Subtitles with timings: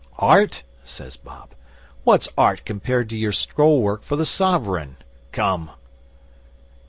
[0.17, 1.51] '"Art?" says Bob.
[2.05, 4.95] "What's Art compared to your scroll work for the SOVEREIGN?
[5.31, 5.69] Come."